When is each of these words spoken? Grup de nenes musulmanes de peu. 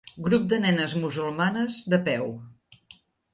Grup 0.27 0.45
de 0.53 0.57
nenes 0.63 0.95
musulmanes 1.03 1.77
de 1.95 2.01
peu. 2.09 2.27